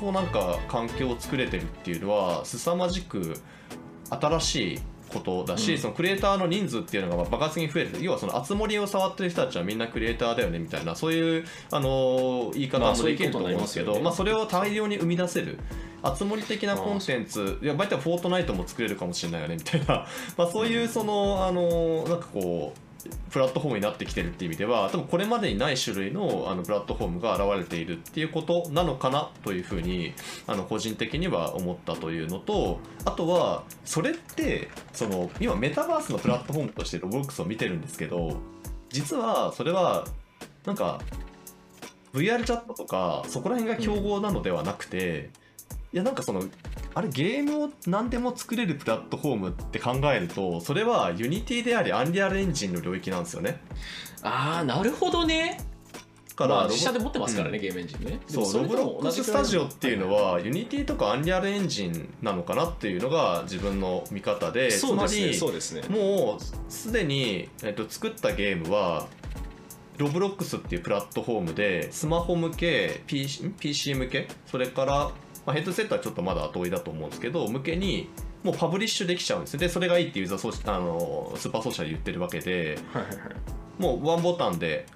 [0.00, 3.34] こうなんか環境を作れてるっていうのは凄まじく
[4.08, 4.78] 新しい
[5.12, 5.78] ことだし、うん。
[5.78, 7.90] そのクリエイターの人数っていうのがまあ爆発的に増える。
[8.00, 15.58] 要はその熱盛を触ってる人たちはみんなクリエイターだよねみたいなそういう、あの言い方まあもできると思うんですけど、まあ、それを大量に生み出せる
[16.02, 22.85] 熱盛的なコンテンツいや場合によってはフォートナイトも作れるかもしれないよねみたいな、 まあ、そういうそのあのなんかこう
[23.30, 30.14] プラットフォームになってきてるっていう意味では多分これまでにない種類のあのプラットフォームが現れているっていうことなのかなというふうに
[30.46, 38.38] あの個人的には思ったというのとあとはそれってその今メタバースのプラットフォームとしてロボックスを見てるんですけど
[38.90, 40.06] 実はそれは
[40.64, 41.00] なんか
[42.12, 45.30] VR チャットとかそこら辺が競合なのではなくて、
[45.96, 46.42] いやなんかその
[46.92, 53.62] あれゲームを何でも作れるプラットフォームって考えるとそれは Unity であり Unreal Engine の領域なんですよね。
[54.20, 55.58] ああなるほどね。
[56.28, 57.62] だから、まあ自社で持ってますからね、うん。
[57.62, 58.20] ゲームエンジンね。
[58.26, 65.82] そう Roblox Studio っていうのはは Unity とか Unreal Engine なのかなっていうのが自分の見方でつまそうですねりそうですね。
[65.88, 69.06] もうすでに、えっと、作ったゲームは
[69.96, 75.10] Roblox っていうプラットフォームでスマホ向け PC, PC 向けそれから、
[75.46, 78.10] まあ、ヘッドセットはちょっとまだ後追いだと思うんですけど向けに
[78.42, 79.60] もう publish できちゃうんですよ。
[79.60, 83.82] でそれがいいってユーザーソーシあの Supersocial で言ってるわけではいはいはい。
[83.82, 84.86] もうワンボタンで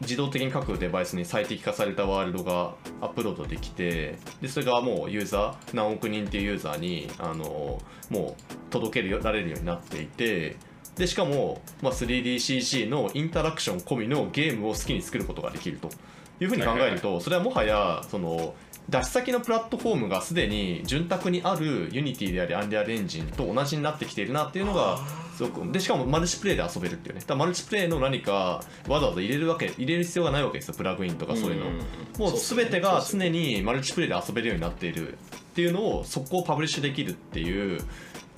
[0.00, 10.56] 自動的に各デバイスに最適化されたワールドがアップロードできてでそれがもうユーザー何億人っていうユーザーにあのもう届けられるようになっていて
[10.96, 15.90] でしかも、まあ、3DCG のインタラクション込みのゲームを好きに作ることができると
[16.40, 18.54] いうふうに考えるとそれはもはやその
[18.90, 24.98] 出し先のプラットフォームがすでに潤沢にある Unity であり Unreal Engine と同じになってきているなっていうのが
[25.36, 27.22] すごくでしかもマルチプレイで遊べるっていうね。
[27.24, 30.74] だマルチプレイの何かわざわざ入れるわけ入れる必要がないわけですよ。
[30.74, 31.70] プラグインとかそういうの、
[32.18, 35.16] もう全てが常にマルチプレイで遊べるようになっているっ
[35.54, 37.80] ていうのを速攻パブリッシュできるっていう。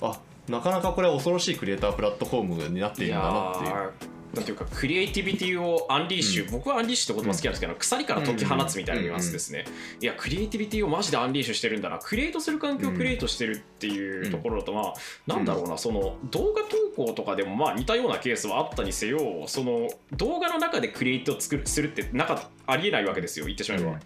[0.01, 9.65] あなかなかこれは恐ろしいクリエイタープラットフォームになっているんだなっていうなんていうかクリエイティビティを unleash、うん、僕は unleash って言葉好きなんですけど、鎖から解き放つみたいなニュアンスですね、
[10.01, 11.99] いやクリエイティビティをマジで unleash してるんだな。
[11.99, 14.93] クリエイトする環境をクリエイトしてるっていうところだとまあ、
[15.27, 23.99] なんだろうなその動画投稿とかでもまあ似たようなケースはあったにせよその動画の中でクリエイトを作るするってなかありえないわけですよ言ってしまえば。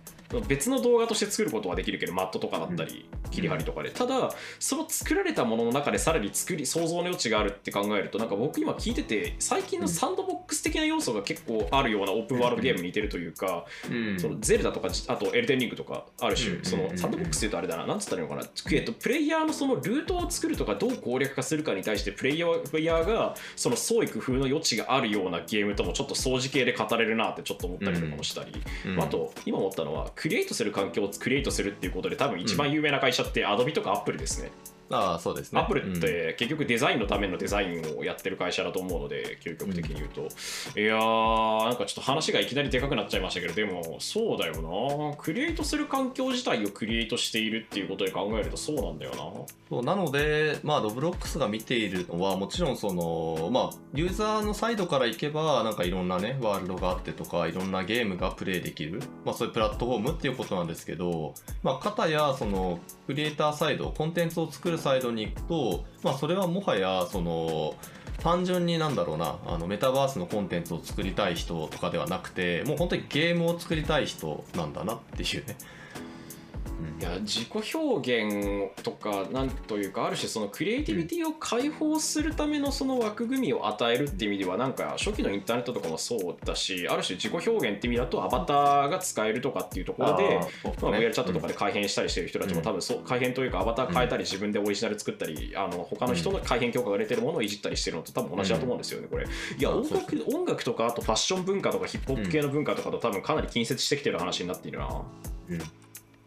[0.48, 3.92] 別の動画として作ることはできるけど MADとかだったり切り張りとかで。
[3.92, 13.66] ただその作られたものの中でさらに作り想像の余地があるって考えるとなんか僕今聞いてて最近のサンドボックス的な要素が結構あるようなオープンワールドゲームに似てるというか、
[14.18, 28.52] そのゼルダとかあとエルデンリングとかある種そのサンドボックスっていうとあれだな何つったらいいのかな、えっと、プレイヤーのそのルートを作るとかどう攻略化するかに対してプレイヤープレイヤーがその創意工夫の余地があるようなゲームともちょっと相似系で語れるなってちょっと思ったりとかもしたり、
[29.00, 34.52] あと今思ったのはクリエイトする環境をクリエイトするっていうことで多分一番有名な会社ってアドビとかアップルですね。
[34.90, 35.60] ああそうですね。
[35.60, 40.22] アップルって結局デザインのためのデザインをやってる会社だと思うので、究極的に言うと。
[40.22, 40.26] う
[40.80, 45.16] ん、いやー、なんかちょっと話がいきなりでかくなっちゃいましたけど、でもそうだよな。
[45.18, 49.18] クリエイトする環境自体をクリエイトしているっていうことで考えるとそうなんだよな。
[49.70, 67.76] そうなので、まあ、ロブロックスが見ているのは、もちろんその、まあ、ユーザーのサイドから行けば、なんかいろんなね、ワールドがあってとか、いろんなゲームがプレイできる、まあ、そういうプラットフォームっていうことなんですけど、まあ、かや、その、クリエイターサイド、コンテンツを作るサイドに行くと、まあ、それはもはや、その、
[68.20, 75.56] 単純になんだろうな、あのメタバースのコンテンツを作りたい人とかではなくて、もう本当にゲームを作りたい人なんだなっていうね。
[77.00, 90.40] いや自己表現とかなんというかある種そのクリエイティビティを解放するためのその枠組みを与えるっていう意味ではなんか初期のインターネットとかもそうだしある種自己表現って意味だとアバターが使えるとかっていうところで
[90.82, 99.26] まあ、VR チャットとかで改変したりしてる人たちも多分そう改変というかアバター変えたり自分でオリジナル作ったりあの他の人の改変許可が出てるものをいじったりしてるのと多分同じだと思うんですよねこれ。
[99.26, 105.04] いや音楽音楽とかあとファッション文化とかヒップホップ系の文化とかと多分かなり近接してきてる話になっているな。
[105.50, 105.62] うん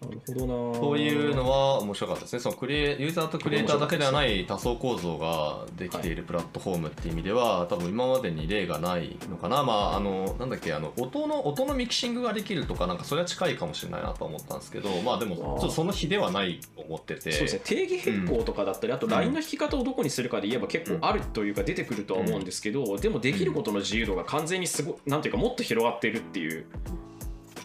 [0.00, 2.40] そういうのは面白かったですね。
[2.40, 9.62] そのクリエユーザーとクリエイターだけではない多層構造ができているプラットフォームっていう意味では、はい、多分今までに例がないのかな。
[9.62, 17.32] まああのなんだっけあの音の音のミキシングができるとかなんかそれは近いかもしれないなと思ったんですけどまあでもちょっとその日ではないと思ってて。
[17.32, 17.60] そうですね。
[17.64, 26.64] 定義変更とかだったり、うん、あと LINE の引き方をどこにするかで言えば結構あるというか出てくるとは思うんですけど、うん、でもできることの自由度が完全にすごなんていうかもっと広がっているっていう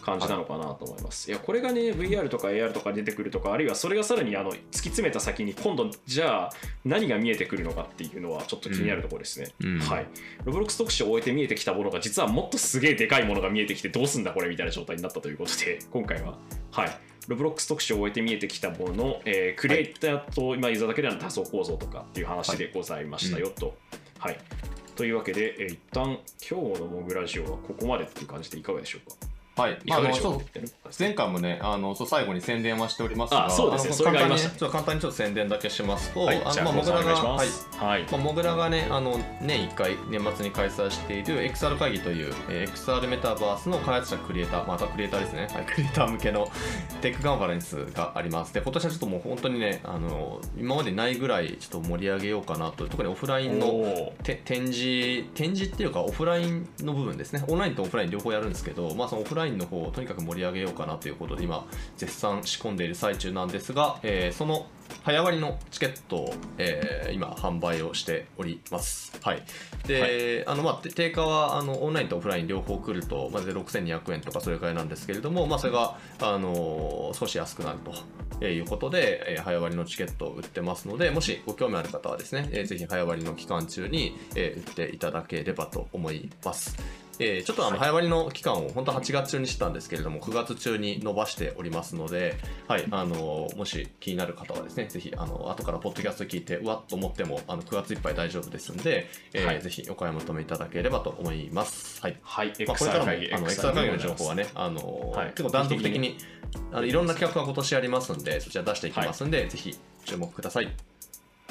[0.06, 1.28] 感じなのかなと思います。
[1.28, 6.50] いや、これがね、VR とか AR とか出てくるとか、あるいはそれがさらにあの突き詰めた先に、今度、じゃあ
[6.84, 9.48] 何が見えてくるのかっていうのは、ちょっと気になるところですね。
[9.60, 10.06] うん、はい。
[10.44, 16.38] ロブロックス特集を終えて見えてきたものが、実はもっとすげえでかいものが見えてきて、どうすんだこれみたいな状態になったということで、 今回は、
[16.70, 16.98] はい。
[17.26, 23.76] ロブロックス特集を終えて見えてきたもの、えー、クリエイターと、今、ユーザーだけでは多層構造とかっていう話でございましたよと。
[24.20, 24.44] はい、はい
[24.96, 29.35] というわけで、えー、一旦今日のモグラジオはここまでっていう感じでいかがでしょうか？
[29.56, 29.78] はい。
[29.90, 30.40] あの、そう、
[30.98, 34.50] 前回もね、あの、そう、最後に宣伝はしておりますが、あそうですね、それがありました。
[34.50, 37.48] ちょっと簡単にちょっと宣伝だけしますと、はい、あの、まあ、モグラが、はい。
[37.78, 38.02] はい。
[38.10, 45.48] まあ、モグラがね、あの、年1回、年末に開催している XR 会議という、えー、XR メタバースの開発者クリエイター、またクリエイターですね。
[45.50, 46.48] はい、クリエイター向けの
[47.00, 48.52] テックカンファレンスがあります。
[48.52, 57.42] で、今年はちょっともう本当にね、あの、今までないぐらいちょっと盛り上げようかなと、特にオフラインの展示、展示っていうかオフラインの部分ですね。
[57.48, 64.66] オンラインとオフライン両方やるんですけど、まあそのオフラインの方をとにかく盛り上げようかなということで今絶賛仕込んでいる最中なんですが、えー、その
[65.02, 69.12] 早割のチケットを、えー、今販売をしております。
[69.22, 69.42] はい。
[69.86, 77.78] で、はい、あの、まあ、定価は、あの、オンラインとオフライン両方来ると、まず6200円とかそれくらいなんですけれども、まあ、それが、あの少し安くなる
[78.40, 86.76] ということで、えー、早割のチケットを売ってますので、もしご興味ある方はですね、えー、ぜひ早割の期間中に、えー、売っていただければと思います。
[87.18, 92.36] えー、ちょっとあの早割の期間を本当は8月中にしてたんですけれども、9月中に伸ばしておりますので、
[92.68, 102.02] はい、あのもし気になる方はですね、ぜひ、あの後からポッドキャスト聞いて、うわっと思っても、あの9月いっぱい大丈夫ですんで、えー、はい、ぜひお買い求めいただければと思います。
[102.02, 102.16] はい。
[102.22, 106.18] はい、まあ、これからも、あの、XR 会議の情報はね、あの、はい、結構断続的に、
[106.72, 110.95] あのいろんな企画が今年ありますんで、そちら出していきますんで、はい、ぜひ注目ください。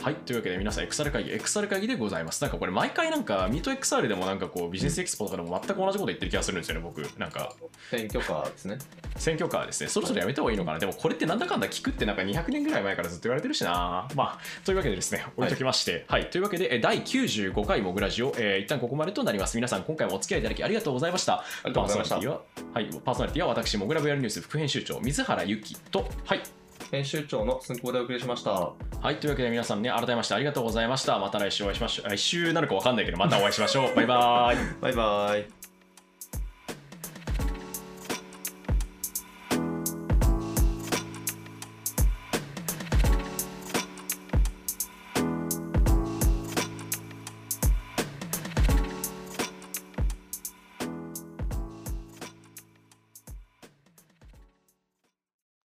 [0.06, 0.16] はい。
[0.18, 2.40] というわけで皆さん XR 会議、XR 会議でございます。
[2.40, 7.00] なんかこれ毎回なんかミート XR でもなんかこうビジネスエキスポとかでも全く同じこと言ってる気がするんですよね、僕。
[7.18, 7.52] なんか。
[7.90, 8.78] 選挙カーですね。
[9.16, 9.90] 選挙カーですね。
[9.90, 10.78] そろそろやめた方がいいのかな。
[10.78, 14.08] でもこれってなんだかんだ聞くってなんか200年ぐらい前からずっと言われてるしな。
[14.14, 16.06] まあ、というわけでですね、置いときまして。
[16.08, 16.30] はい、はい。
[16.30, 19.58] というわけで、第95回モグラジオ、えー、一旦ここまでとなります。
[19.58, 21.40] 皆さん今回もお付き合いいただきありがとうございました。
[21.40, 22.16] ありがとうございました。
[22.18, 26.44] はい、パーソナリティは私、モグラ VR ニュース副編集長、水原由紀と、はい。
[26.92, 28.52] 編集長の寸法でお送りしました。
[28.52, 31.20] はい、というわけで皆さんね、改めましてありがとうございました。
[31.20, 32.10] また来週お会いしましょう。
[32.10, 33.96] 来週なるかわかんないけど、またお会いしましょう。
[33.96, 34.58] バイバーイ。
[34.82, 35.65] バイバイ。